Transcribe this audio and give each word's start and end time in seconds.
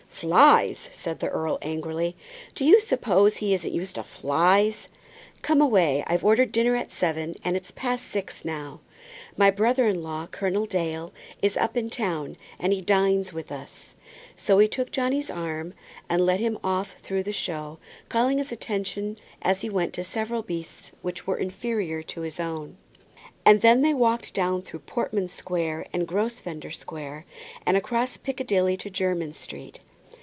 "Flies!" 0.21 0.77
said 0.91 1.19
the 1.19 1.29
earl, 1.29 1.57
angrily. 1.63 2.15
"Do 2.53 2.63
you 2.63 2.79
suppose 2.79 3.37
he 3.37 3.55
isn't 3.55 3.73
used 3.73 3.95
to 3.95 4.03
flies? 4.03 4.87
Come 5.41 5.61
away. 5.61 6.03
I 6.05 6.15
ordered 6.17 6.51
dinner 6.51 6.75
at 6.75 6.91
seven, 6.91 7.33
and 7.43 7.57
it's 7.57 7.71
past 7.71 8.05
six 8.07 8.45
now. 8.45 8.81
My 9.35 9.49
brother 9.49 9.87
in 9.87 10.03
law, 10.03 10.27
Colonel 10.27 10.67
Dale, 10.67 11.11
is 11.41 11.57
up 11.57 11.75
in 11.75 11.89
town, 11.89 12.35
and 12.59 12.71
he 12.71 12.81
dines 12.83 13.33
with 13.33 13.51
us." 13.51 13.95
So 14.37 14.59
he 14.59 14.67
took 14.67 14.91
Johnny's 14.91 15.31
arm, 15.31 15.73
and 16.07 16.23
led 16.23 16.39
him 16.39 16.59
off 16.63 16.97
through 17.01 17.23
the 17.23 17.33
show, 17.33 17.79
calling 18.07 18.37
his 18.37 18.51
attention 18.51 19.17
as 19.41 19.61
he 19.61 19.71
went 19.71 19.91
to 19.93 20.03
several 20.03 20.43
beasts 20.43 20.91
which 21.01 21.25
were 21.25 21.37
inferior 21.37 22.03
to 22.03 22.21
his 22.21 22.39
own. 22.39 22.77
And 23.43 23.61
then 23.61 23.81
they 23.81 23.95
walked 23.95 24.35
down 24.35 24.61
through 24.61 24.81
Portman 24.81 25.29
Square 25.29 25.87
and 25.91 26.07
Grosvenor 26.07 26.69
Square, 26.69 27.25
and 27.65 27.75
across 27.75 28.17
Piccadilly 28.17 28.77
to 28.77 28.91
Jermyn 28.91 29.33
Street. 29.33 29.79